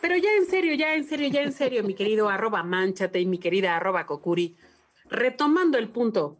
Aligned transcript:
Pero 0.00 0.16
ya, 0.16 0.34
en 0.36 0.46
serio, 0.46 0.74
ya 0.74 0.94
en 0.94 1.04
serio, 1.04 1.28
ya 1.28 1.42
en 1.42 1.52
serio, 1.52 1.82
mi 1.82 1.94
querido 1.94 2.28
arroba 2.28 2.62
manchate 2.62 3.20
y 3.20 3.26
mi 3.26 3.38
querida 3.38 3.76
arroba 3.76 4.06
cocuri. 4.06 4.56
Retomando 5.08 5.78
el 5.78 5.88
punto, 5.88 6.38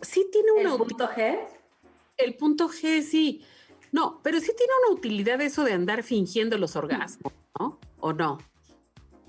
sí 0.00 0.26
tiene 0.30 0.52
una 0.52 0.72
¿El 0.72 0.78
punto 0.78 1.08
G? 1.08 1.38
El 2.16 2.34
punto 2.36 2.68
G, 2.68 3.02
sí. 3.02 3.44
No, 3.92 4.20
pero 4.22 4.40
sí 4.40 4.52
tiene 4.56 4.72
una 4.84 4.96
utilidad 4.96 5.40
eso 5.40 5.64
de 5.64 5.72
andar 5.72 6.02
fingiendo 6.02 6.58
los 6.58 6.76
orgasmos, 6.76 7.32
¿no? 7.58 7.78
¿O 8.00 8.12
no? 8.12 8.38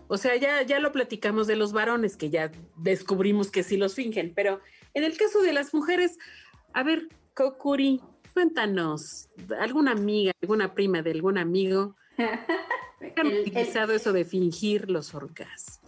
O 0.08 0.18
sea, 0.18 0.36
ya, 0.36 0.62
ya 0.62 0.80
lo 0.80 0.92
platicamos 0.92 1.48
de 1.48 1.56
los 1.56 1.74
varones, 1.74 2.18
que 2.18 2.30
ya 2.30 2.52
descubrimos 2.76 3.52
que 3.52 3.64
sí 3.64 3.78
los 3.78 3.96
fingen, 3.96 4.34
pero 4.36 4.62
en 4.94 5.04
el 5.04 5.18
caso 5.18 5.42
de 5.42 5.54
las 5.54 5.74
mujeres, 5.74 6.18
a 6.74 6.84
ver, 6.84 7.10
Kokuri, 7.36 8.02
cuéntanos, 8.34 9.30
¿alguna 9.60 9.92
amiga, 9.92 10.32
alguna 10.42 10.74
prima 10.74 11.02
de 11.02 11.12
algún 11.12 11.38
amigo 11.38 11.96
han 13.16 13.28
El- 13.28 13.42
utilizado 13.42 13.94
eso 13.94 14.14
de 14.14 14.26
fingir 14.26 14.90
los 14.90 15.14
orgasmos? 15.14 15.80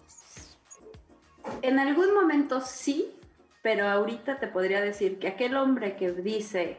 En 1.61 1.79
algún 1.79 2.13
momento 2.13 2.61
sí, 2.61 3.13
pero 3.61 3.87
ahorita 3.87 4.39
te 4.39 4.47
podría 4.47 4.81
decir 4.81 5.17
que 5.19 5.27
aquel 5.29 5.55
hombre 5.55 5.95
que 5.95 6.11
dice 6.11 6.77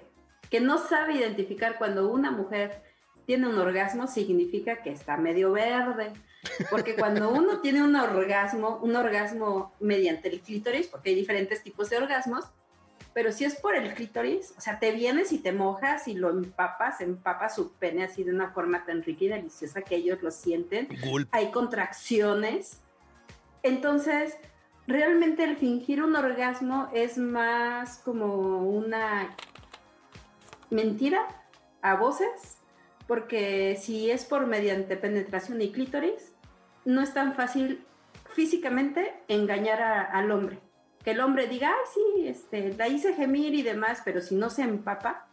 que 0.51 0.61
no 0.61 0.79
sabe 0.79 1.15
identificar 1.15 1.77
cuando 1.79 2.11
una 2.11 2.31
mujer 2.31 2.83
tiene 3.27 3.49
un 3.49 3.59
orgasmo 3.59 4.07
significa 4.07 4.83
que 4.83 4.91
está 4.91 5.17
medio 5.19 5.53
verde. 5.53 6.13
Porque 6.71 6.95
cuando 6.95 7.31
uno 7.33 7.61
tiene 7.61 7.83
un 7.83 7.95
orgasmo, 7.97 8.79
un 8.83 8.97
orgasmo 8.97 9.75
mediante 9.81 10.29
el 10.29 10.41
clítoris, 10.41 10.87
porque 10.87 11.11
hay 11.11 11.17
diferentes 11.17 11.63
tipos 11.63 11.91
de 11.91 11.99
orgasmos, 11.99 12.45
pero 13.19 13.33
si 13.33 13.45
es 13.45 13.57
por 13.57 13.75
el 13.75 13.93
clítoris, 13.95 14.55
o 14.57 14.61
sea, 14.61 14.79
te 14.79 14.93
vienes 14.93 15.33
y 15.33 15.41
te 15.41 15.51
mojas 15.51 16.07
y 16.07 16.15
lo 16.15 16.31
empapas, 16.31 17.01
empapas 17.01 17.57
su 17.57 17.73
pene 17.73 18.05
así 18.05 18.23
de 18.23 18.31
una 18.33 18.51
forma 18.53 18.85
tan 18.85 19.03
rica 19.03 19.25
y 19.25 19.29
deliciosa 19.29 19.83
que 19.83 19.97
ellos 19.97 20.23
lo 20.23 20.31
sienten 20.31 20.87
Gulp. 21.03 21.29
hay 21.33 21.51
contracciones. 21.51 22.81
Entonces, 23.65 24.37
realmente 24.87 25.43
el 25.43 25.57
fingir 25.57 26.01
un 26.01 26.15
orgasmo 26.15 26.91
es 26.95 27.19
más 27.19 27.99
como 28.05 28.63
una 28.69 29.35
mentira 30.71 31.27
a 31.83 31.97
voces, 31.97 32.59
porque 33.09 33.77
si 33.83 34.13
es 34.13 34.25
por 34.25 34.47
mediante 34.47 34.97
penetración 34.97 35.61
y 35.61 35.73
clítoris, 35.73 36.33
no 36.85 37.01
es 37.03 37.13
tan 37.15 37.35
fácil 37.35 37.85
físicamente 38.31 39.13
engañar 39.27 39.83
a- 39.83 40.03
al 40.05 40.31
hombre. 40.31 40.61
Que 41.09 41.13
el 41.13 41.21
hombre 41.21 41.47
diga, 41.47 41.71
ay, 41.71 41.87
sí, 41.95 42.27
este, 42.29 42.75
la 42.75 42.87
hice 42.87 43.15
gemir 43.15 43.55
y 43.55 43.63
demás, 43.63 44.03
pero 44.05 44.21
si 44.21 44.35
no 44.35 44.51
se 44.51 44.61
empapa, 44.61 45.27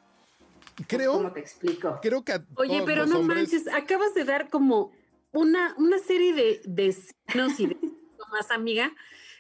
pues, 0.78 0.88
Creo, 0.88 1.12
¿cómo 1.12 1.34
te 1.34 1.42
explico? 1.42 2.00
creo 2.02 2.24
que 2.24 2.32
a 2.32 2.46
Oye, 2.56 2.76
todos 2.78 2.86
pero 2.86 3.02
los 3.02 3.10
no 3.10 3.20
hombres- 3.20 3.52
manches, 3.52 3.68
acabas 3.74 4.14
de 4.14 4.24
dar 4.24 4.50
como 4.50 4.94
una, 5.34 5.76
una 5.78 6.00
serie 6.00 6.32
de, 6.34 6.62
de 6.64 6.94
signos 6.94 7.60
y 7.60 7.68
de 7.68 7.76
síntomas, 7.82 8.52
amiga, 8.52 8.90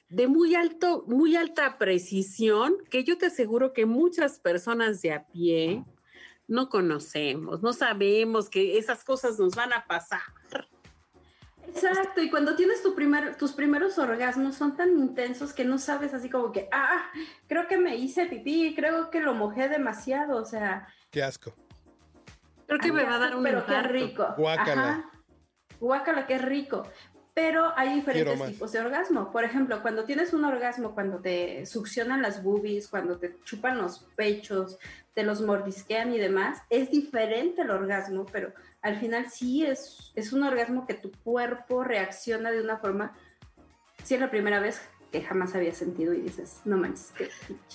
de 0.09 0.27
muy 0.27 0.55
alto, 0.55 1.05
muy 1.07 1.37
alta 1.37 1.77
precisión, 1.77 2.75
que 2.91 3.05
yo 3.05 3.17
te 3.17 3.27
aseguro 3.27 3.71
que 3.71 3.85
muchas 3.85 4.37
personas 4.41 5.01
de 5.01 5.13
a 5.13 5.27
pie 5.27 5.85
no 6.49 6.67
conocemos, 6.67 7.61
no 7.63 7.71
sabemos 7.71 8.49
que 8.49 8.77
esas 8.77 9.05
cosas 9.05 9.39
nos 9.39 9.55
van 9.55 9.71
a 9.71 9.85
pasar. 9.85 10.19
Exacto, 11.67 12.21
y 12.21 12.29
cuando 12.29 12.55
tienes 12.55 12.81
tu 12.83 12.95
primer, 12.95 13.35
tus 13.35 13.53
primeros 13.53 13.97
orgasmos 13.97 14.55
son 14.55 14.75
tan 14.75 14.97
intensos 14.97 15.53
que 15.53 15.65
no 15.65 15.77
sabes 15.77 16.13
así 16.13 16.29
como 16.29 16.51
que, 16.51 16.69
ah, 16.71 17.09
creo 17.47 17.67
que 17.67 17.77
me 17.77 17.95
hice 17.95 18.25
pipí, 18.25 18.73
creo 18.75 19.09
que 19.09 19.19
lo 19.19 19.33
mojé 19.33 19.69
demasiado, 19.69 20.37
o 20.37 20.45
sea, 20.45 20.87
Qué 21.11 21.23
asco. 21.23 21.53
Creo 22.67 22.79
que 22.79 22.91
me 22.91 23.03
va 23.03 23.15
a 23.15 23.19
dar 23.19 23.35
un 23.35 23.43
pero 23.43 23.65
qué 23.65 23.71
infarto. 23.71 23.93
rico. 23.93 24.27
Guácala. 24.37 24.89
Ajá. 24.89 25.11
Guácala, 25.79 26.27
qué 26.27 26.37
rico. 26.39 26.83
Pero 27.33 27.71
hay 27.77 27.95
diferentes 27.95 28.45
tipos 28.45 28.71
de 28.71 28.79
orgasmo. 28.79 29.31
Por 29.31 29.43
ejemplo, 29.43 29.81
cuando 29.81 30.05
tienes 30.05 30.33
un 30.33 30.45
orgasmo, 30.45 30.93
cuando 30.93 31.19
te 31.19 31.65
succionan 31.65 32.21
las 32.21 32.43
boobies, 32.43 32.87
cuando 32.87 33.17
te 33.17 33.37
chupan 33.43 33.77
los 33.77 33.99
pechos, 34.15 34.77
te 35.13 35.23
los 35.23 35.41
mordisquean 35.41 36.13
y 36.13 36.17
demás, 36.17 36.61
es 36.69 36.91
diferente 36.91 37.61
el 37.61 37.71
orgasmo, 37.71 38.25
pero 38.25 38.53
al 38.85 38.99
final 38.99 39.25
sí 39.31 39.65
es, 39.65 40.11
es 40.15 40.31
un 40.31 40.43
orgasmo 40.43 40.85
que 40.85 40.93
tu 40.93 41.11
cuerpo 41.23 41.83
reacciona 41.83 42.51
de 42.51 42.61
una 42.61 42.77
forma, 42.77 43.13
si 44.03 44.13
es 44.13 44.19
la 44.19 44.29
primera 44.29 44.59
vez 44.59 44.79
que 45.11 45.23
jamás 45.23 45.55
había 45.55 45.73
sentido 45.73 46.13
y 46.13 46.21
dices, 46.21 46.61
no 46.65 46.77
manches, 46.77 47.11
qué 47.17 47.29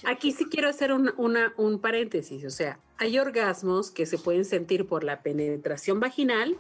Aquí 0.06 0.30
sí 0.30 0.44
quiero 0.48 0.68
hacer 0.68 0.92
un, 0.92 1.12
una- 1.16 1.52
un 1.56 1.80
paréntesis, 1.80 2.44
o 2.44 2.50
sea, 2.50 2.78
hay 2.96 3.18
orgasmos 3.18 3.90
que 3.90 4.06
se 4.06 4.18
pueden 4.18 4.44
sentir 4.44 4.86
por 4.86 5.02
la 5.02 5.20
penetración 5.22 5.98
vaginal, 5.98 6.56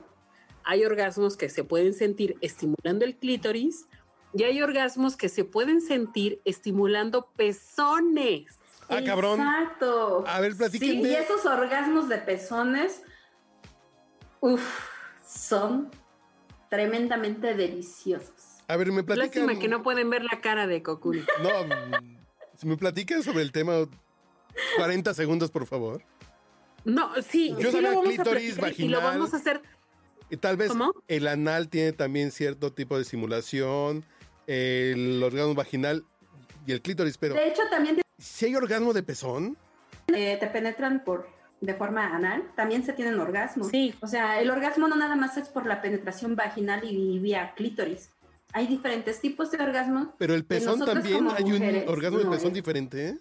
hay 0.64 0.84
orgasmos 0.84 1.36
que 1.36 1.48
se 1.48 1.62
pueden 1.62 1.94
sentir 1.94 2.36
estimulando 2.40 3.04
el 3.04 3.16
clítoris 3.16 3.86
y 4.34 4.42
hay 4.42 4.60
orgasmos 4.62 5.16
que 5.16 5.28
se 5.28 5.44
pueden 5.44 5.80
sentir 5.80 6.40
estimulando 6.44 7.30
pezones. 7.36 8.58
Ah, 8.88 9.00
cabrón. 9.06 9.38
Exacto. 9.38 10.24
A 10.26 10.40
ver, 10.40 10.56
platiquen 10.56 11.02
Sí, 11.04 11.08
y 11.08 11.14
esos 11.14 11.46
orgasmos 11.46 12.08
de 12.08 12.18
pezones, 12.18 13.02
uff, 14.40 14.88
son 15.26 15.90
tremendamente 16.68 17.54
deliciosos. 17.54 18.32
A 18.68 18.76
ver, 18.76 18.92
me 18.92 19.02
platican. 19.02 19.46
Lástima 19.46 19.60
que 19.60 19.68
no 19.68 19.82
pueden 19.82 20.10
ver 20.10 20.22
la 20.24 20.40
cara 20.40 20.66
de 20.66 20.82
Kokuri. 20.82 21.24
No, 21.42 21.64
mm, 21.64 22.16
si 22.56 22.66
me 22.66 22.76
platican 22.76 23.22
sobre 23.22 23.42
el 23.42 23.52
tema 23.52 23.74
40 24.76 25.14
segundos, 25.14 25.50
por 25.50 25.66
favor. 25.66 26.02
No, 26.84 27.10
sí, 27.22 27.50
Yo 27.58 27.70
sí 27.70 27.72
sabía 27.72 27.90
lo 27.90 27.96
vamos 27.96 28.04
clítoris, 28.14 28.56
a 28.58 28.60
platicar 28.60 28.84
y 28.86 28.88
lo 28.88 28.98
vaginal. 28.98 29.18
vamos 29.18 29.34
a 29.34 29.36
hacer. 29.36 29.60
Y 30.30 30.36
tal 30.36 30.56
vez 30.56 30.68
¿Cómo? 30.68 30.92
el 31.08 31.26
anal 31.26 31.68
tiene 31.68 31.92
también 31.92 32.30
cierto 32.30 32.72
tipo 32.72 32.96
de 32.96 33.04
simulación, 33.04 34.04
el 34.46 35.20
orgasmo 35.22 35.54
vaginal 35.54 36.04
y 36.66 36.72
el 36.72 36.80
clítoris, 36.80 37.18
pero 37.18 37.34
De 37.34 37.48
hecho, 37.48 37.62
también 37.70 37.96
te, 37.96 38.02
si 38.18 38.46
hay 38.46 38.54
orgasmo 38.54 38.92
de 38.92 39.02
pezón, 39.02 39.56
eh, 40.14 40.36
te 40.38 40.46
penetran 40.46 41.02
por 41.04 41.28
de 41.60 41.74
forma 41.74 42.14
anal, 42.16 42.44
también 42.56 42.82
se 42.84 42.92
tienen 42.92 43.18
orgasmos. 43.20 43.68
Sí. 43.68 43.94
O 44.00 44.06
sea, 44.06 44.40
el 44.40 44.50
orgasmo 44.50 44.88
no 44.88 44.96
nada 44.96 45.14
más 45.16 45.36
es 45.36 45.48
por 45.48 45.66
la 45.66 45.82
penetración 45.82 46.34
vaginal 46.36 46.82
y 46.84 47.18
vía 47.18 47.52
clítoris. 47.54 48.10
Hay 48.52 48.66
diferentes 48.66 49.20
tipos 49.20 49.50
de 49.50 49.62
orgasmos. 49.62 50.08
pero 50.18 50.34
el 50.34 50.44
pezón 50.44 50.84
también 50.84 51.28
hay 51.30 51.44
mujeres, 51.44 51.84
un 51.86 51.92
orgasmo 51.92 52.18
de 52.18 52.26
pezón 52.26 52.50
eh. 52.50 52.54
diferente, 52.54 53.08
¿eh? 53.08 53.18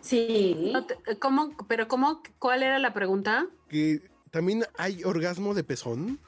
Sí. 0.00 0.72
¿Cómo? 1.18 1.56
¿Pero 1.66 1.88
cómo? 1.88 2.22
¿Cuál 2.38 2.62
era 2.62 2.78
la 2.78 2.92
pregunta? 2.92 3.46
Que 3.68 4.02
también 4.30 4.64
hay 4.76 5.02
orgasmo 5.04 5.54
de 5.54 5.64
pezón. 5.64 6.18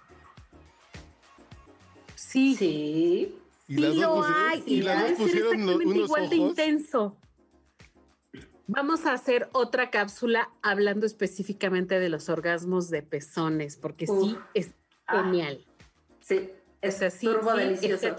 Sí, 2.15 2.57
Sí. 2.57 3.39
Y 3.69 3.75
sí 3.75 3.81
las 3.81 3.95
dos 3.97 4.01
lo 4.03 4.23
pusi- 4.23 4.35
hay. 4.49 4.63
y 4.67 4.75
Y 4.77 4.83
las 4.83 5.03
dos 5.03 5.19
pusieron 5.19 5.63
unos 5.69 5.97
igual 5.97 6.31
de 6.31 6.37
intenso. 6.37 7.17
Vamos 8.69 9.07
a 9.07 9.13
hacer 9.13 9.49
otra 9.53 9.91
cápsula 9.91 10.51
hablando 10.63 11.07
específicamente 11.07 12.01
de 12.01 12.09
los 12.09 12.29
orgasmos 12.29 12.91
de 12.91 13.03
pezones, 13.03 13.77
porque 13.77 14.07
sí 14.07 14.37
es 14.55 14.71
Ah. 15.07 15.23
genial. 15.23 15.65
Sí. 16.21 16.51
O 16.51 16.89
Es 16.89 16.97
sea, 16.97 17.11
sí, 17.11 17.27
turbo 17.27 17.53
sí, 17.53 17.59
delicioso. 17.59 18.17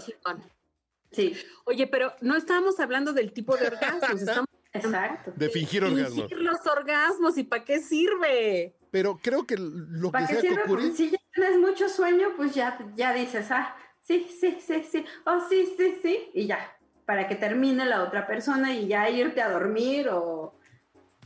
Sí, 1.10 1.34
Oye, 1.64 1.86
pero 1.86 2.12
no 2.22 2.36
estábamos 2.36 2.80
hablando 2.80 3.12
del 3.12 3.32
tipo 3.32 3.56
de 3.56 3.66
orgasmos, 3.68 4.22
estamos 4.22 4.48
exacto. 4.72 5.32
De 5.36 5.48
fingir 5.50 5.84
orgasmos. 5.84 6.28
de 6.28 6.36
los 6.36 6.66
orgasmos 6.66 7.36
y 7.38 7.44
para 7.44 7.64
qué 7.64 7.80
sirve. 7.80 8.74
Pero 8.90 9.18
creo 9.22 9.46
que 9.46 9.56
lo 9.58 10.08
que 10.08 10.12
¿Para 10.12 10.26
qué 10.26 10.34
decía 10.36 10.50
sirve? 10.50 10.62
Kokuri, 10.62 10.92
si 10.92 11.10
ya 11.10 11.18
tienes 11.34 11.58
mucho 11.58 11.88
sueño, 11.90 12.28
pues 12.36 12.54
ya, 12.54 12.78
ya 12.96 13.12
dices, 13.12 13.50
ah, 13.50 13.76
sí, 14.00 14.26
sí, 14.40 14.58
sí, 14.66 14.82
sí, 14.90 15.04
oh, 15.26 15.40
sí, 15.48 15.74
sí, 15.76 15.98
sí, 16.02 16.30
y 16.34 16.46
ya, 16.46 16.74
para 17.08 17.26
que 17.26 17.36
termine 17.36 17.86
la 17.86 18.02
otra 18.02 18.26
persona 18.26 18.76
y 18.76 18.86
ya 18.86 19.08
irte 19.08 19.40
a 19.40 19.50
dormir 19.50 20.10
o, 20.10 20.52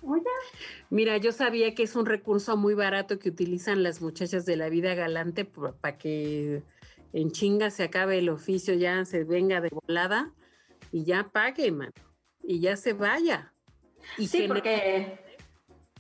o 0.01 0.17
ya. 0.17 0.31
Mira, 0.91 1.17
yo 1.17 1.33
sabía 1.33 1.75
que 1.75 1.83
es 1.83 1.97
un 1.97 2.07
recurso 2.07 2.57
muy 2.57 2.75
barato 2.75 3.19
que 3.19 3.31
utilizan 3.31 3.83
las 3.83 4.01
muchachas 4.01 4.47
de 4.47 4.55
la 4.55 4.69
vida 4.69 4.95
galante 4.95 5.45
para 5.45 5.99
que 5.99 6.63
en 7.13 7.33
chinga 7.33 7.73
se 7.73 7.83
acabe 7.83 8.19
el 8.19 8.29
oficio, 8.29 8.75
ya 8.75 9.05
se 9.05 9.25
venga 9.25 9.61
de 9.61 9.71
volada 9.71 10.33
y 10.93 11.03
ya 11.03 11.31
pague, 11.33 11.73
man. 11.73 11.93
Y 12.45 12.61
ya 12.61 12.77
se 12.77 12.93
vaya. 12.93 13.53
Y, 14.19 14.29
Sí, 14.29 14.45
porque 14.47 15.19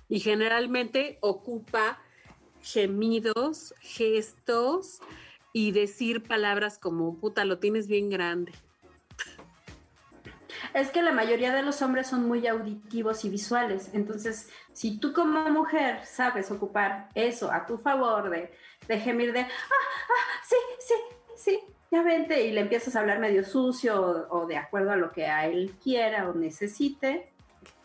y 0.08 0.20
generalmente 0.20 1.18
ocupa 1.22 2.00
gemidos, 2.62 3.74
gestos 3.80 5.00
y 5.52 5.72
decir 5.72 6.22
palabras 6.22 6.78
como, 6.78 7.18
puta, 7.18 7.44
lo 7.44 7.58
tienes 7.58 7.88
bien 7.88 8.10
grande. 8.10 8.52
Es 10.74 10.90
que 10.90 11.02
la 11.02 11.12
mayoría 11.12 11.54
de 11.54 11.62
los 11.62 11.82
hombres 11.82 12.06
son 12.06 12.26
muy 12.26 12.46
auditivos 12.46 13.24
y 13.24 13.28
visuales. 13.28 13.90
Entonces, 13.92 14.48
si 14.72 14.98
tú 14.98 15.12
como 15.12 15.48
mujer 15.50 16.04
sabes 16.04 16.50
ocupar 16.50 17.08
eso 17.14 17.52
a 17.52 17.66
tu 17.66 17.78
favor 17.78 18.30
de, 18.30 18.52
de 18.88 19.00
gemir 19.00 19.32
de, 19.32 19.40
ah, 19.40 19.48
ah, 19.48 20.42
sí, 20.48 20.56
sí, 20.78 20.94
sí, 21.36 21.60
ya 21.90 22.02
vente, 22.02 22.46
y 22.46 22.52
le 22.52 22.62
empiezas 22.62 22.96
a 22.96 23.00
hablar 23.00 23.18
medio 23.18 23.44
sucio 23.44 24.26
o, 24.30 24.46
de 24.46 24.56
acuerdo 24.56 24.92
a 24.92 24.96
lo 24.96 25.12
que 25.12 25.26
a 25.26 25.46
él 25.46 25.74
quiera 25.82 26.28
o 26.28 26.34
necesite, 26.34 27.30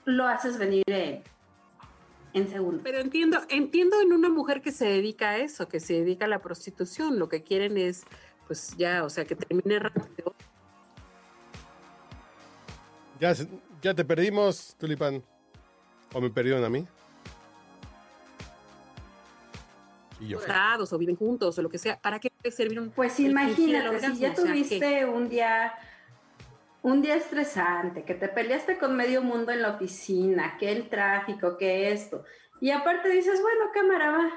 lo 0.06 0.26
haces 0.28 0.58
venir 0.58 0.84
en, 0.88 1.24
en 2.34 2.48
segundo. 2.48 2.82
Pero 2.84 3.00
entiendo, 3.00 3.42
entiendo 3.50 4.00
en 4.02 4.14
una 4.14 4.30
mujer 4.30 4.62
que 4.62 4.72
se 4.72 4.86
dedica 4.86 5.32
a 5.32 5.38
eso, 5.38 5.68
que 5.68 5.80
se 5.80 5.94
dedica 5.94 6.26
a 6.26 6.30
la 6.30 6.40
prostitución. 6.40 7.20
Lo 7.20 7.28
que 7.28 7.44
quieren 7.44 7.78
es, 7.78 8.04
pues 8.48 8.76
ya, 8.78 9.04
o 9.04 9.10
sea, 9.10 9.26
que 9.26 9.36
termine 9.36 9.80
rápido. 9.80 10.27
Ya, 13.20 13.34
se- 13.34 13.48
ya 13.82 13.94
te 13.94 14.06
perdimos, 14.06 14.76
Tulipán. 14.80 15.24
¿O 16.14 16.22
me 16.22 16.30
perdieron 16.30 16.64
a 16.64 16.70
mí? 16.70 16.86
Y 20.20 20.30
yo. 20.30 20.40
casados 20.40 20.92
o 20.94 20.98
viven 20.98 21.16
juntos 21.16 21.60
o 21.60 21.62
lo 21.62 21.70
que 21.70 21.78
sea, 21.78 22.00
¿para 22.00 22.20
qué 22.20 22.32
puede 22.32 22.52
servir 22.56 22.80
un 22.80 22.90
Pues 22.90 23.20
imagínate, 23.20 24.00
si 24.00 24.18
ya 24.18 24.32
O 24.32 24.36
sea, 24.36 24.44
¿qué? 24.46 24.50
tuviste 24.50 25.06
un 25.06 25.30
día, 25.30 25.74
un 26.82 27.04
día 27.04 27.16
estresante, 27.16 28.04
que 28.04 28.16
te 28.16 28.28
peleaste 28.28 28.80
con 28.80 28.96
medio 28.96 29.22
mundo 29.22 29.52
en 29.52 29.62
la 29.62 29.70
oficina, 29.76 30.58
que 30.58 30.72
el 30.72 30.90
tráfico, 30.90 31.56
que 31.58 31.92
esto, 31.92 32.24
y 32.60 32.72
aparte 32.72 33.10
dices, 33.10 33.40
bueno, 33.44 33.66
cámara, 33.72 34.10
va, 34.10 34.32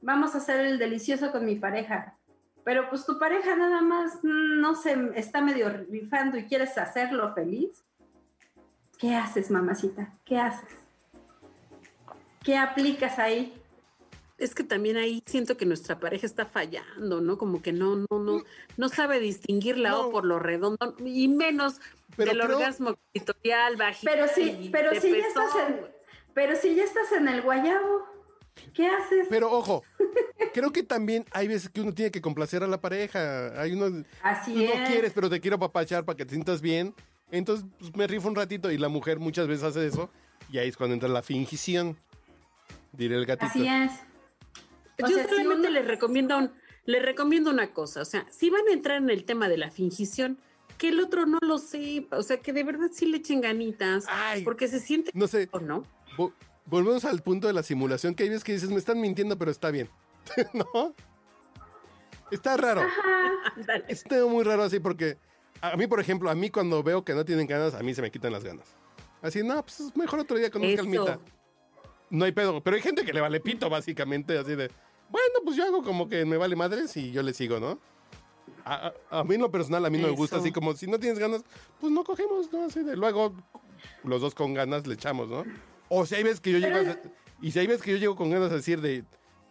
vamos 0.00 0.34
a 0.34 0.38
hacer 0.38 0.64
el 0.64 0.78
delicioso 0.78 1.30
con 1.30 1.44
mi 1.44 1.56
pareja. 1.56 2.16
Pero 2.64 2.88
pues 2.88 3.04
tu 3.04 3.18
pareja 3.18 3.54
nada 3.56 3.82
más, 3.82 4.20
mm, 4.22 4.58
no 4.62 4.74
sé, 4.74 4.96
está 5.16 5.42
medio 5.42 5.68
rifando 5.68 6.38
y 6.38 6.44
quieres 6.46 6.78
hacerlo 6.78 7.34
feliz. 7.34 7.83
¿Qué 8.98 9.14
haces, 9.14 9.50
mamacita? 9.50 10.12
¿Qué 10.24 10.38
haces? 10.38 10.68
¿Qué 12.42 12.56
aplicas 12.56 13.18
ahí? 13.18 13.52
Es 14.36 14.54
que 14.54 14.64
también 14.64 14.96
ahí 14.96 15.22
siento 15.26 15.56
que 15.56 15.64
nuestra 15.64 15.98
pareja 16.00 16.26
está 16.26 16.44
fallando, 16.44 17.20
¿no? 17.20 17.38
Como 17.38 17.62
que 17.62 17.72
no, 17.72 17.96
no, 18.10 18.18
no, 18.18 18.42
no 18.76 18.88
sabe 18.88 19.20
distinguir 19.20 19.78
la 19.78 19.90
No. 19.90 20.08
O 20.08 20.10
por 20.10 20.24
lo 20.24 20.38
redondo 20.38 20.94
y 21.04 21.28
menos 21.28 21.80
Pero 22.16 22.32
del 22.32 22.40
creo- 22.40 22.56
orgasmo 22.58 22.96
clitorial, 23.12 23.76
vaginal. 23.76 24.14
Pero 24.14 24.28
sí, 24.34 24.68
pero 24.72 25.00
sí 25.00 25.10
ya 25.12 25.26
estás 25.26 25.50
en, 25.68 25.80
pero 26.34 26.56
si 26.56 26.74
ya 26.74 26.84
estás 26.84 27.12
en 27.12 27.28
el 27.28 27.42
guayabo, 27.42 28.06
¿qué 28.74 28.88
haces? 28.88 29.28
Pero 29.30 29.50
ojo, 29.52 29.84
creo 30.52 30.72
que 30.72 30.82
también 30.82 31.24
hay 31.30 31.46
veces 31.48 31.68
que 31.70 31.80
uno 31.80 31.94
tiene 31.94 32.10
que 32.10 32.20
complacer 32.20 32.62
a 32.64 32.66
la 32.66 32.80
pareja. 32.80 33.58
Hay 33.60 33.72
unos. 33.72 34.04
Así 34.22 34.52
Tú 34.52 34.60
es. 34.62 34.80
no 34.80 34.86
quieres, 34.86 35.12
pero 35.14 35.30
te 35.30 35.40
quiero 35.40 35.58
papachar 35.58 36.04
para 36.04 36.16
que 36.16 36.24
te 36.26 36.30
sientas 36.34 36.60
bien. 36.60 36.92
Entonces, 37.36 37.66
pues, 37.78 37.94
me 37.96 38.06
rifo 38.06 38.28
un 38.28 38.34
ratito 38.36 38.70
y 38.70 38.78
la 38.78 38.88
mujer 38.88 39.18
muchas 39.18 39.46
veces 39.48 39.64
hace 39.64 39.86
eso. 39.86 40.10
Y 40.52 40.58
ahí 40.58 40.68
es 40.68 40.76
cuando 40.76 40.94
entra 40.94 41.08
la 41.08 41.22
fingición. 41.22 41.96
Diré 42.92 43.16
el 43.16 43.26
gatito. 43.26 43.46
Así 43.46 43.66
es. 43.66 43.90
O 45.02 45.08
Yo 45.08 45.16
sea, 45.16 45.24
si 45.24 45.30
solamente 45.30 45.68
uno- 45.68 45.70
les 45.80 45.86
recomiendo 45.86 46.38
un- 46.38 46.52
les 46.86 47.02
recomiendo 47.02 47.50
una 47.50 47.72
cosa, 47.72 48.02
o 48.02 48.04
sea, 48.04 48.26
si 48.30 48.50
van 48.50 48.62
a 48.68 48.72
entrar 48.72 48.98
en 48.98 49.08
el 49.10 49.24
tema 49.24 49.48
de 49.48 49.56
la 49.56 49.70
fingición, 49.70 50.38
que 50.78 50.88
el 50.88 51.00
otro 51.00 51.24
no 51.26 51.38
lo 51.40 51.58
sepa, 51.58 52.18
o 52.18 52.22
sea, 52.22 52.36
que 52.40 52.52
de 52.52 52.62
verdad 52.62 52.90
sí 52.92 53.06
le 53.06 53.16
echen 53.16 53.40
ganitas, 53.40 54.04
Ay, 54.08 54.44
porque 54.44 54.68
se 54.68 54.78
siente 54.80 55.10
no 55.14 55.26
sé. 55.26 55.48
o 55.52 55.60
no. 55.60 55.82
vo- 56.18 56.32
volvemos 56.66 57.04
al 57.06 57.22
punto 57.22 57.46
de 57.46 57.52
la 57.54 57.62
simulación, 57.62 58.14
que 58.14 58.24
hay 58.24 58.28
veces 58.28 58.44
que 58.44 58.52
dices, 58.52 58.68
me 58.70 58.76
están 58.76 59.00
mintiendo, 59.00 59.36
pero 59.38 59.50
está 59.50 59.70
bien. 59.70 59.88
¿No? 60.52 60.94
Está 62.30 62.56
raro. 62.56 62.82
Está 63.88 64.24
muy 64.26 64.44
raro 64.44 64.62
así 64.62 64.78
porque 64.78 65.16
a 65.60 65.76
mí, 65.76 65.86
por 65.86 66.00
ejemplo, 66.00 66.30
a 66.30 66.34
mí 66.34 66.50
cuando 66.50 66.82
veo 66.82 67.04
que 67.04 67.14
no 67.14 67.24
tienen 67.24 67.46
ganas, 67.46 67.74
a 67.74 67.82
mí 67.82 67.94
se 67.94 68.02
me 68.02 68.10
quitan 68.10 68.32
las 68.32 68.44
ganas. 68.44 68.66
Así, 69.22 69.42
no, 69.42 69.62
pues 69.64 69.96
mejor 69.96 70.20
otro 70.20 70.36
día 70.36 70.50
con 70.50 70.62
Eso. 70.64 70.76
calmita. 70.76 71.18
No 72.10 72.24
hay 72.26 72.32
pedo. 72.32 72.62
Pero 72.62 72.76
hay 72.76 72.82
gente 72.82 73.04
que 73.04 73.12
le 73.12 73.20
vale 73.20 73.40
pito, 73.40 73.70
básicamente, 73.70 74.36
así 74.38 74.54
de, 74.54 74.70
bueno, 75.08 75.34
pues 75.44 75.56
yo 75.56 75.64
hago 75.64 75.82
como 75.82 76.08
que 76.08 76.24
me 76.24 76.36
vale 76.36 76.54
madres 76.56 76.96
y 76.96 77.10
yo 77.10 77.22
le 77.22 77.32
sigo, 77.32 77.58
¿no? 77.58 77.78
A, 78.66 78.92
a- 79.10 79.20
a 79.20 79.24
mí 79.24 79.34
en 79.36 79.40
lo 79.40 79.50
personal, 79.50 79.84
a 79.84 79.90
mí 79.90 79.98
no 79.98 80.08
me 80.08 80.14
gusta 80.14 80.36
así 80.36 80.52
como, 80.52 80.74
si 80.74 80.86
no 80.86 80.98
tienes 80.98 81.18
ganas, 81.18 81.42
pues 81.80 81.92
no 81.92 82.04
cogemos, 82.04 82.52
¿no? 82.52 82.64
Así 82.66 82.82
de, 82.82 82.96
luego 82.96 83.34
los 84.04 84.20
dos 84.20 84.34
con 84.34 84.52
ganas 84.54 84.86
le 84.86 84.94
echamos, 84.94 85.28
¿no? 85.28 85.44
O 85.88 86.04
si 86.06 86.14
hay 86.14 86.22
veces 86.22 86.40
que 86.40 86.52
yo 86.52 86.58
llego 86.58 86.76
a, 86.76 86.98
y 87.40 87.50
si 87.52 87.58
hay 87.58 87.66
veces 87.66 87.82
que 87.82 87.92
yo 87.92 87.96
llego 87.98 88.16
con 88.16 88.30
ganas 88.30 88.50
a 88.52 88.56
decir 88.56 88.80
de, 88.80 89.04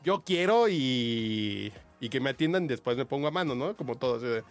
yo 0.03 0.23
quiero 0.23 0.67
y, 0.69 1.71
y 1.99 2.09
que 2.09 2.19
me 2.19 2.29
atiendan, 2.31 2.67
después 2.67 2.95
me 2.97 3.05
pongo 3.05 3.27
a 3.27 3.31
mano, 3.31 3.55
¿no? 3.55 3.75
Como 3.75 3.95
todo, 3.95 4.17
así 4.17 4.25
de, 4.25 4.43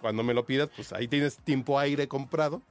cuando 0.00 0.22
me 0.22 0.34
lo 0.34 0.44
pidas, 0.46 0.68
pues 0.74 0.92
ahí 0.92 1.08
tienes 1.08 1.36
tiempo 1.38 1.78
aire 1.78 2.08
comprado. 2.08 2.62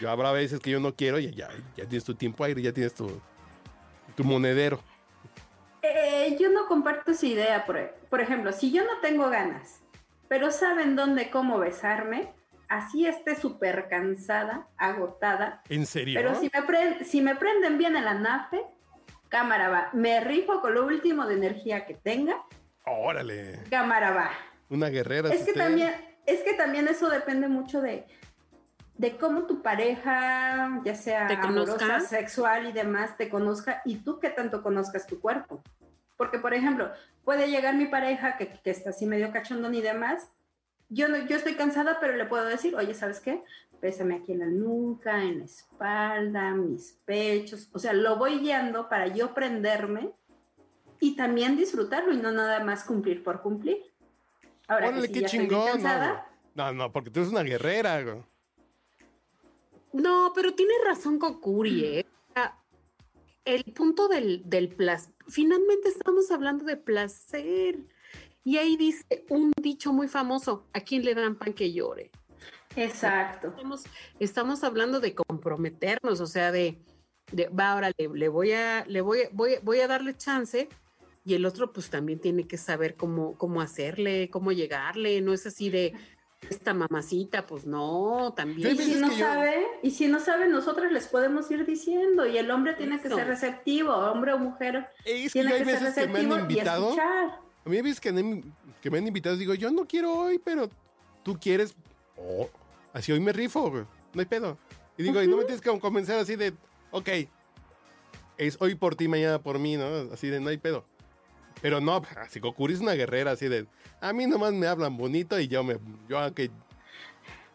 Yo 0.00 0.10
habrá 0.10 0.32
veces 0.32 0.60
que 0.60 0.70
yo 0.70 0.80
no 0.80 0.94
quiero 0.94 1.18
y 1.18 1.30
ya, 1.32 1.48
ya 1.76 1.84
tienes 1.86 2.04
tu 2.04 2.14
tiempo 2.14 2.44
aire, 2.44 2.60
ya 2.62 2.72
tienes 2.72 2.94
tu, 2.94 3.20
tu 4.16 4.24
monedero. 4.24 4.80
Eh, 5.82 6.36
yo 6.40 6.50
no 6.50 6.66
comparto 6.66 7.10
esa 7.12 7.26
idea, 7.26 7.66
por, 7.66 7.78
por 8.08 8.20
ejemplo, 8.20 8.52
si 8.52 8.72
yo 8.72 8.82
no 8.84 9.00
tengo 9.00 9.28
ganas, 9.30 9.82
pero 10.28 10.50
saben 10.50 10.96
dónde, 10.96 11.30
cómo 11.30 11.58
besarme, 11.58 12.32
así 12.68 13.06
esté 13.06 13.36
súper 13.36 13.88
cansada, 13.88 14.66
agotada, 14.78 15.62
¿En 15.68 15.84
serio? 15.86 16.18
pero 16.18 16.34
si 16.40 16.50
me, 16.54 16.62
pre- 16.62 17.04
si 17.04 17.20
me 17.20 17.36
prenden 17.36 17.76
bien 17.76 17.96
el 17.96 18.08
anafe, 18.08 18.62
cámara 19.28 19.68
va, 19.68 19.90
me 19.92 20.20
rifo 20.20 20.60
con 20.60 20.74
lo 20.74 20.86
último 20.86 21.26
de 21.26 21.34
energía 21.34 21.84
que 21.86 21.94
tenga, 21.94 22.42
Órale, 22.86 23.62
cámara 23.70 24.10
va. 24.12 24.30
una 24.70 24.88
guerrera. 24.88 25.28
Es 25.28 25.44
que 25.44 25.50
usted. 25.52 25.60
también, 25.60 25.94
es 26.26 26.42
que 26.42 26.54
también 26.54 26.88
eso 26.88 27.08
depende 27.08 27.48
mucho 27.48 27.80
de, 27.80 28.06
de 28.96 29.16
cómo 29.16 29.46
tu 29.46 29.62
pareja, 29.62 30.80
ya 30.84 30.94
sea 30.94 31.26
¿Te 31.26 31.34
amorosa, 31.34 31.78
conozca? 31.78 32.00
sexual 32.00 32.66
y 32.68 32.72
demás, 32.72 33.16
te 33.16 33.28
conozca 33.28 33.82
y 33.84 33.96
tú 33.96 34.20
que 34.20 34.30
tanto 34.30 34.62
conozcas 34.62 35.06
tu 35.06 35.20
cuerpo. 35.20 35.62
Porque, 36.16 36.38
por 36.38 36.54
ejemplo, 36.54 36.90
puede 37.24 37.50
llegar 37.50 37.74
mi 37.74 37.86
pareja 37.86 38.36
que, 38.36 38.48
que 38.48 38.70
está 38.70 38.90
así 38.90 39.06
medio 39.06 39.32
cachondón 39.32 39.74
y 39.74 39.82
demás. 39.82 40.30
Yo, 40.88 41.08
no, 41.08 41.16
yo 41.26 41.36
estoy 41.36 41.54
cansada, 41.54 41.98
pero 42.00 42.16
le 42.16 42.26
puedo 42.26 42.44
decir, 42.44 42.76
oye, 42.76 42.94
¿sabes 42.94 43.18
qué? 43.20 43.42
Pésame 43.80 44.16
aquí 44.16 44.32
en 44.32 44.38
la 44.38 44.46
nuca, 44.46 45.22
en 45.24 45.40
la 45.40 45.44
espalda, 45.44 46.52
mis 46.52 46.92
pechos. 47.04 47.68
O 47.72 47.78
sea, 47.78 47.92
lo 47.92 48.16
voy 48.16 48.38
guiando 48.38 48.88
para 48.88 49.08
yo 49.08 49.34
prenderme 49.34 50.12
y 51.00 51.16
también 51.16 51.56
disfrutarlo 51.56 52.12
y 52.12 52.18
no 52.18 52.30
nada 52.30 52.62
más 52.62 52.84
cumplir 52.84 53.24
por 53.24 53.42
cumplir. 53.42 53.78
Ahora 54.68 54.88
Órale, 54.88 55.02
que 55.02 55.06
si 55.08 55.12
qué 55.14 55.20
ya 55.20 55.26
estoy 55.26 55.38
bien 55.40 55.50
chingón. 55.50 55.72
cansada, 55.72 56.28
No, 56.54 56.72
no, 56.72 56.92
porque 56.92 57.10
tú 57.10 57.20
eres 57.20 57.32
una 57.32 57.42
guerrera. 57.42 58.02
güey. 58.02 58.22
No, 59.92 60.32
pero 60.34 60.54
tiene 60.54 60.72
razón 60.84 61.18
Kokuri, 61.18 61.84
¿eh? 61.84 62.06
O 62.30 62.32
sea, 62.34 62.58
El 63.44 63.64
punto 63.74 64.08
del, 64.08 64.42
del 64.48 64.68
placer, 64.70 65.12
finalmente 65.28 65.88
estamos 65.88 66.30
hablando 66.30 66.64
de 66.64 66.76
placer. 66.76 67.78
Y 68.42 68.58
ahí 68.58 68.76
dice 68.76 69.04
un 69.30 69.52
dicho 69.60 69.92
muy 69.92 70.08
famoso, 70.08 70.66
¿a 70.72 70.80
quién 70.80 71.04
le 71.04 71.14
dan 71.14 71.36
pan 71.36 71.52
que 71.54 71.72
llore? 71.72 72.10
Exacto. 72.76 73.48
Estamos, 73.48 73.84
estamos 74.18 74.64
hablando 74.64 75.00
de 75.00 75.14
comprometernos, 75.14 76.20
o 76.20 76.26
sea, 76.26 76.50
de, 76.52 76.82
de 77.32 77.48
va, 77.48 77.72
ahora 77.72 77.90
le, 77.96 78.08
le 78.08 78.28
voy 78.28 78.52
a, 78.52 78.84
le 78.86 79.00
voy, 79.00 79.20
voy, 79.32 79.56
voy 79.62 79.80
a 79.80 79.86
darle 79.88 80.16
chance 80.16 80.68
y 81.24 81.34
el 81.34 81.46
otro 81.46 81.72
pues 81.72 81.90
también 81.90 82.18
tiene 82.20 82.46
que 82.46 82.56
saber 82.58 82.96
cómo, 82.96 83.36
cómo 83.38 83.60
hacerle, 83.60 84.28
cómo 84.30 84.52
llegarle, 84.52 85.20
no 85.20 85.32
es 85.32 85.46
así 85.46 85.70
de 85.70 85.94
esta 86.50 86.74
mamacita, 86.74 87.46
pues 87.46 87.64
no, 87.64 88.28
Y 88.32 88.34
también. 88.34 88.68
Hay 88.68 88.76
si 88.76 88.84
veces 88.84 89.00
no 89.00 89.10
yo- 89.10 89.18
sabe, 89.24 89.66
y 89.82 89.90
si 89.92 90.06
no 90.08 90.20
sabe, 90.20 90.46
nosotros 90.48 90.92
les 90.92 91.06
podemos 91.08 91.50
ir 91.50 91.64
diciendo, 91.64 92.26
y 92.26 92.36
el 92.36 92.50
hombre 92.50 92.74
tiene 92.74 93.00
que 93.00 93.08
ser 93.08 93.26
receptivo, 93.26 93.92
hombre 93.94 94.34
o 94.34 94.38
mujer, 94.38 94.88
Es 95.06 95.32
que 95.32 95.40
tiene 95.40 95.54
hay 95.54 95.64
que 95.64 95.70
ser 95.70 95.82
veces 95.82 95.94
que 95.94 96.00
me 96.08 96.18
han 96.18 96.28
receptivo 96.28 96.36
y 96.36 96.40
invitado. 96.42 96.84
escuchar. 96.90 97.38
A 97.64 97.68
mí 97.70 97.76
hay 97.76 97.82
veces 97.82 98.00
que, 98.00 98.12
me- 98.12 98.42
que 98.82 98.90
me 98.90 98.98
han 98.98 99.06
invitado 99.06 99.36
y 99.36 99.38
digo, 99.38 99.54
yo 99.54 99.70
no 99.70 99.86
quiero 99.86 100.12
hoy, 100.12 100.38
pero 100.38 100.68
tú 101.22 101.38
quieres. 101.40 101.74
Oh, 102.18 102.50
así 102.92 103.10
hoy 103.10 103.20
me 103.20 103.32
rifo, 103.32 103.70
güey. 103.70 103.84
No 104.12 104.20
hay 104.20 104.26
pedo. 104.26 104.58
Y 104.98 105.02
digo, 105.02 105.22
y 105.22 105.26
no 105.26 105.38
me 105.38 105.44
tienes 105.44 105.62
que 105.62 105.76
convencer 105.80 106.18
así 106.18 106.36
de, 106.36 106.52
ok, 106.90 107.08
es 108.36 108.56
hoy 108.60 108.74
por 108.74 108.96
ti, 108.96 109.08
mañana 109.08 109.40
por 109.40 109.58
mí, 109.58 109.76
¿no? 109.78 109.86
Así 110.12 110.28
de, 110.28 110.40
no 110.40 110.50
hay 110.50 110.58
pedo. 110.58 110.84
Pero 111.62 111.80
no, 111.80 112.02
así 112.16 112.40
Kokuri 112.40 112.74
es 112.74 112.80
una 112.80 112.92
guerrera, 112.92 113.32
así 113.32 113.48
de, 113.48 113.66
a 114.00 114.12
mí 114.12 114.26
nomás 114.26 114.52
me 114.52 114.66
hablan 114.66 114.96
bonito 114.96 115.38
y 115.40 115.48
yo 115.48 115.64
me, 115.64 115.78
yo 116.08 116.18
aunque, 116.18 116.50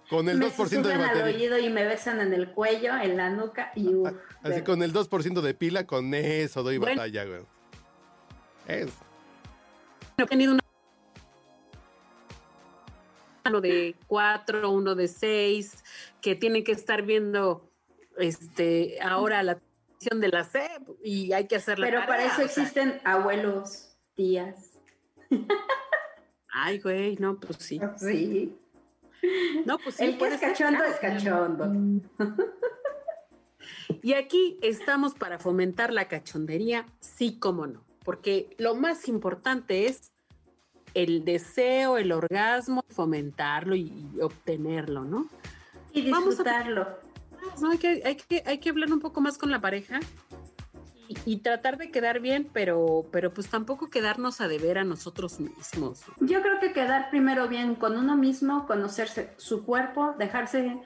con 0.09 0.27
el 0.27 0.39
me 0.39 0.47
2% 0.47 0.47
de 0.47 0.69
susurran 0.69 1.01
al 1.01 1.07
batería. 1.17 1.23
oído 1.25 1.57
y 1.59 1.69
me 1.69 1.83
besan 1.83 2.19
en 2.19 2.33
el 2.33 2.51
cuello, 2.51 2.95
en 2.97 3.17
la 3.17 3.29
nuca, 3.29 3.71
y 3.75 3.87
uff. 3.93 4.11
Así 4.41 4.63
con 4.63 4.81
el 4.81 4.91
2% 4.93 5.41
de 5.41 5.53
pila, 5.53 5.85
con 5.85 6.13
eso 6.13 6.63
doy 6.63 6.77
Bueno. 6.79 6.95
batalla, 6.95 7.25
güey. 7.25 7.41
Es. 8.67 8.91
he 10.17 10.25
tenido 10.25 10.53
una 10.53 10.61
uno 13.45 13.61
de 13.61 13.95
cuatro, 14.07 14.71
uno 14.71 14.95
de 14.95 15.07
seis, 15.07 15.83
que 16.21 16.35
tienen 16.35 16.63
que 16.63 16.71
estar 16.71 17.01
viendo 17.03 17.69
este 18.17 18.99
ahora 19.01 19.41
la 19.43 19.55
televisión 19.55 20.21
de 20.21 20.27
la 20.29 20.43
SEP 20.43 20.89
y 21.03 21.33
hay 21.33 21.47
que 21.47 21.55
hacer 21.55 21.79
la 21.79 21.87
Pero 21.87 22.05
para 22.05 22.25
eso 22.25 22.41
existen 22.41 22.99
abuelos, 23.03 23.88
tías. 24.19 24.77
Ay, 26.51 26.79
güey, 26.79 27.15
no, 27.15 27.39
pues 27.39 27.55
sí. 27.59 27.79
Sí. 27.97 28.53
No, 29.65 29.77
pues 29.79 29.95
sí. 29.95 30.03
El 30.03 30.17
que 30.17 30.27
es 30.27 30.39
ser, 30.39 30.49
cachondo 30.51 30.79
claro. 30.79 30.93
es 30.93 30.99
cachondo. 30.99 32.03
Y 34.03 34.13
aquí 34.13 34.57
estamos 34.61 35.13
para 35.15 35.39
fomentar 35.39 35.91
la 35.91 36.07
cachondería, 36.07 36.85
sí 36.99 37.37
como 37.39 37.65
no, 37.67 37.83
porque 38.05 38.55
lo 38.57 38.75
más 38.75 39.07
importante 39.07 39.87
es 39.87 40.11
el 40.93 41.25
deseo, 41.25 41.97
el 41.97 42.11
orgasmo, 42.11 42.83
fomentarlo 42.89 43.75
y, 43.75 43.91
y 44.15 44.21
obtenerlo, 44.21 45.03
¿no? 45.05 45.27
Y 45.91 46.09
Vamos 46.11 46.25
a- 46.25 46.43
disfrutarlo. 46.43 46.87
No, 47.61 47.71
hay 47.71 47.77
que, 47.77 48.01
hay 48.05 48.15
que, 48.15 48.43
hay 48.45 48.57
que 48.59 48.69
hablar 48.69 48.91
un 48.93 48.99
poco 48.99 49.21
más 49.21 49.37
con 49.37 49.49
la 49.51 49.59
pareja 49.59 49.99
y, 51.09 51.17
y 51.25 51.37
tratar 51.37 51.77
de 51.77 51.89
quedar 51.89 52.19
bien, 52.19 52.47
pero, 52.53 53.07
pero 53.11 53.33
pues 53.33 53.49
tampoco 53.49 53.89
quedarnos 53.89 54.39
a 54.41 54.47
deber 54.47 54.77
a 54.77 54.83
nosotros 54.83 55.39
mismos. 55.39 56.03
Yo 56.19 56.41
creo 56.43 56.59
que 56.59 56.71
quedar 56.71 57.09
primero 57.09 57.47
bien 57.47 57.73
con 57.75 57.97
uno 57.97 58.15
mismo, 58.15 58.67
conocerse 58.67 59.33
su 59.37 59.65
cuerpo, 59.65 60.13
dejarse, 60.19 60.77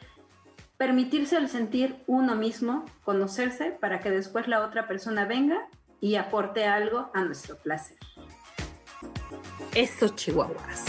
permitirse 0.78 1.36
el 1.36 1.50
sentir 1.50 1.98
uno 2.08 2.36
mismo, 2.36 2.86
conocerse, 3.04 3.72
para 3.72 4.00
que 4.00 4.12
después 4.12 4.48
la 4.48 4.66
otra 4.66 4.88
persona 4.88 5.26
venga 5.26 5.68
y 6.00 6.16
aporte 6.16 6.66
algo 6.66 7.12
a 7.14 7.22
nuestro 7.26 7.58
placer. 7.58 7.98
Esos 9.76 10.16
chihuahuas. 10.16 10.86